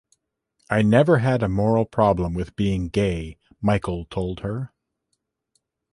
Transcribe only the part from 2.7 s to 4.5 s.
gay", Michael told